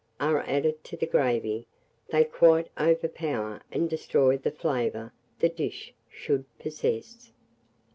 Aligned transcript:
are 0.19 0.41
added 0.49 0.83
to 0.83 0.97
the 0.97 1.05
gravy, 1.05 1.67
they 2.09 2.23
quite 2.23 2.69
overpower 2.79 3.61
and 3.71 3.87
destroy 3.87 4.35
the 4.35 4.49
flavour 4.49 5.13
the 5.37 5.49
dish 5.49 5.93
should 6.09 6.43
possess. 6.57 7.31